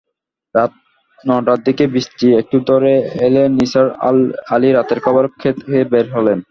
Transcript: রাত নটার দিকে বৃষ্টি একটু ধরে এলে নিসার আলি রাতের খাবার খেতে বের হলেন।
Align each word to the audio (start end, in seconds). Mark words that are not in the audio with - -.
রাত 0.55 0.71
নটার 1.19 1.59
দিকে 1.67 1.83
বৃষ্টি 1.93 2.27
একটু 2.41 2.57
ধরে 2.69 2.93
এলে 3.25 3.43
নিসার 3.57 3.87
আলি 4.53 4.69
রাতের 4.71 4.99
খাবার 5.05 5.25
খেতে 5.41 5.77
বের 5.91 6.05
হলেন। 6.15 6.39